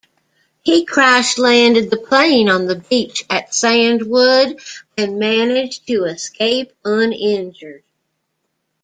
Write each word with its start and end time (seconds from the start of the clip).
He 0.63 0.83
crash-landed 0.83 1.91
the 1.91 1.97
plane 1.97 2.49
on 2.49 2.65
the 2.65 2.77
beach 2.89 3.23
at 3.29 3.53
Sandwood, 3.53 4.59
and 4.97 5.19
managed 5.19 5.85
to 5.85 6.05
escape 6.05 6.73
uninjured. 6.83 7.83